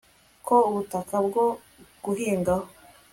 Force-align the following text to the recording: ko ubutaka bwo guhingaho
ko 0.45 0.55
ubutaka 0.69 1.15
bwo 1.25 1.45
guhingaho 2.03 2.65